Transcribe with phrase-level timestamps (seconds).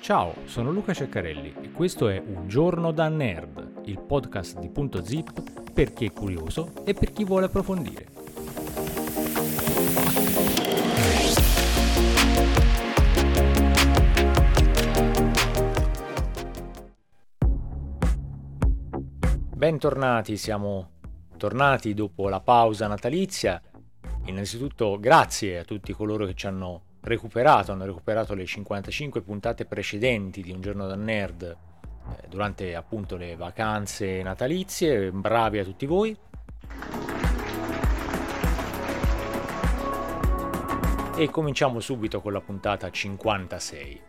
[0.00, 5.04] Ciao, sono Luca Ceccarelli e questo è Un giorno da nerd, il podcast di Punto
[5.04, 8.06] Zip per chi è curioso e per chi vuole approfondire.
[19.54, 20.92] Bentornati, siamo
[21.36, 23.60] tornati dopo la pausa natalizia.
[24.24, 30.42] Innanzitutto grazie a tutti coloro che ci hanno recuperato, hanno recuperato le 55 puntate precedenti
[30.42, 35.10] di Un giorno da nerd eh, durante appunto le vacanze natalizie.
[35.10, 36.16] Bravi a tutti voi.
[41.16, 44.02] E cominciamo subito con la puntata 56.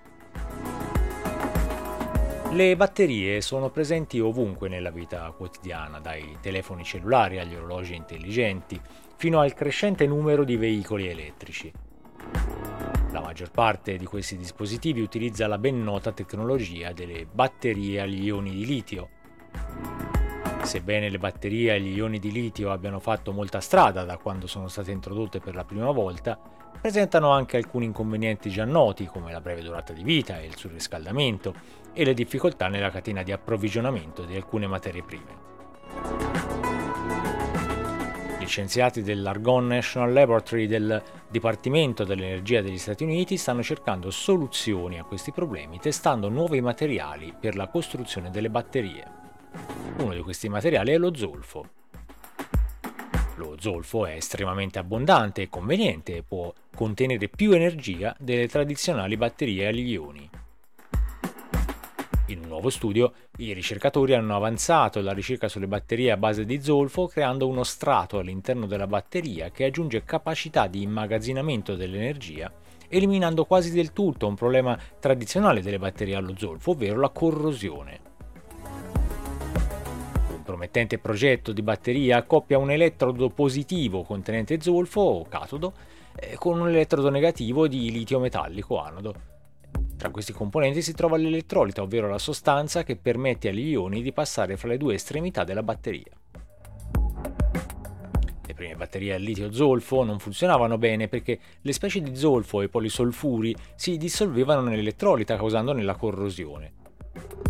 [2.51, 8.79] Le batterie sono presenti ovunque nella vita quotidiana, dai telefoni cellulari agli orologi intelligenti,
[9.17, 11.71] fino al crescente numero di veicoli elettrici.
[13.11, 18.51] La maggior parte di questi dispositivi utilizza la ben nota tecnologia delle batterie agli ioni
[18.51, 19.09] di litio.
[20.61, 24.91] Sebbene le batterie agli ioni di litio abbiano fatto molta strada da quando sono state
[24.91, 26.39] introdotte per la prima volta,
[26.79, 31.55] presentano anche alcuni inconvenienti già noti come la breve durata di vita e il surriscaldamento
[31.93, 35.58] e le difficoltà nella catena di approvvigionamento di alcune materie prime.
[38.49, 45.31] Scienziati dell'Argonne National Laboratory del Dipartimento dell'Energia degli Stati Uniti stanno cercando soluzioni a questi
[45.31, 49.05] problemi testando nuovi materiali per la costruzione delle batterie.
[49.99, 51.69] Uno di questi materiali è lo zolfo.
[53.35, 59.67] Lo zolfo è estremamente abbondante e conveniente e può contenere più energia delle tradizionali batterie
[59.67, 60.29] agli ioni.
[62.29, 66.61] In un nuovo studio, i ricercatori hanno avanzato la ricerca sulle batterie a base di
[66.61, 72.51] zolfo creando uno strato all'interno della batteria che aggiunge capacità di immagazzinamento dell'energia,
[72.87, 77.99] eliminando quasi del tutto un problema tradizionale delle batterie allo zolfo, ovvero la corrosione.
[80.43, 85.73] Promettente progetto di batteria accoppia un elettrodo positivo contenente zolfo o catodo
[86.15, 89.28] eh, con un elettrodo negativo di litio metallico anodo
[89.99, 94.55] tra questi componenti si trova l'elettrolita, ovvero la sostanza che permette agli ioni di passare
[94.55, 96.13] fra le due estremità della batteria.
[98.45, 103.53] Le prime batterie al litio-zolfo non funzionavano bene perché le specie di zolfo e polisolfuri
[103.75, 106.71] si dissolvevano nell'elettrolita causandone la corrosione.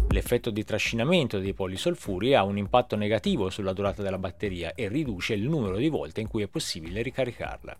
[0.09, 5.35] L'effetto di trascinamento dei polisolfuri ha un impatto negativo sulla durata della batteria e riduce
[5.35, 7.77] il numero di volte in cui è possibile ricaricarla.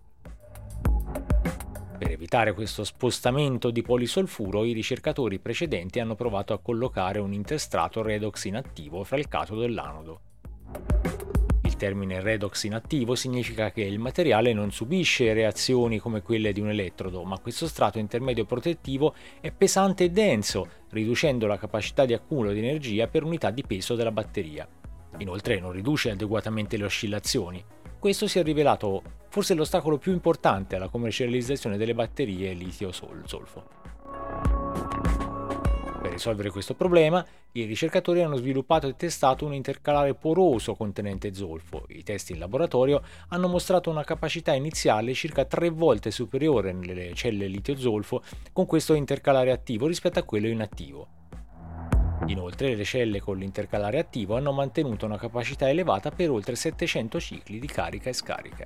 [2.00, 8.02] Per evitare questo spostamento di polisolfuro, i ricercatori precedenti hanno provato a collocare un interstrato
[8.02, 10.22] redox inattivo fra il catodo e l'anodo.
[11.64, 16.70] Il termine redox inattivo significa che il materiale non subisce reazioni come quelle di un
[16.70, 22.54] elettrodo, ma questo strato intermedio protettivo è pesante e denso, riducendo la capacità di accumulo
[22.54, 24.66] di energia per unità di peso della batteria.
[25.18, 27.62] Inoltre non riduce adeguatamente le oscillazioni,
[28.00, 33.64] questo si è rivelato forse l'ostacolo più importante alla commercializzazione delle batterie litio-zolfo.
[36.02, 41.84] Per risolvere questo problema, i ricercatori hanno sviluppato e testato un intercalare poroso contenente zolfo.
[41.90, 47.48] I test in laboratorio hanno mostrato una capacità iniziale circa tre volte superiore nelle celle
[47.48, 48.24] litio-zolfo
[48.54, 51.19] con questo intercalare attivo rispetto a quello inattivo.
[52.28, 57.60] Inoltre le celle con l'intercalare attivo hanno mantenuto una capacità elevata per oltre 700 cicli
[57.60, 58.66] di carica e scarica.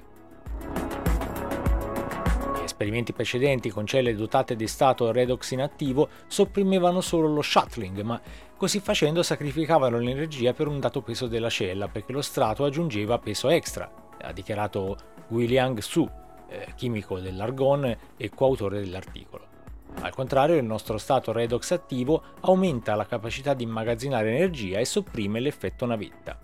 [2.56, 8.20] Gli esperimenti precedenti con celle dotate di stato redox inattivo sopprimevano solo lo shuttling, ma
[8.58, 13.50] così facendo sacrificavano l'energia per un dato peso della cella perché lo strato aggiungeva peso
[13.50, 14.98] extra, ha dichiarato
[15.30, 16.10] William Su,
[16.50, 19.53] eh, chimico dell'argon e coautore dell'articolo.
[20.02, 25.40] Al contrario, il nostro stato redox attivo aumenta la capacità di immagazzinare energia e sopprime
[25.40, 26.38] l'effetto navetta.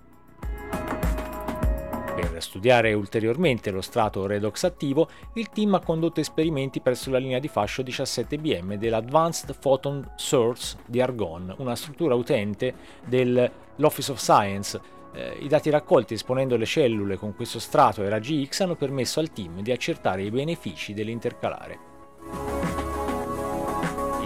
[2.15, 7.39] Per studiare ulteriormente lo strato redox attivo, il team ha condotto esperimenti presso la linea
[7.39, 12.73] di fascio 17BM dell'Advanced Photon Source di Argonne, una struttura utente
[13.05, 14.79] dell'Office of Science.
[15.13, 19.19] Eh, I dati raccolti esponendo le cellule con questo strato e raggi X hanno permesso
[19.19, 21.88] al team di accertare i benefici dell'intercalare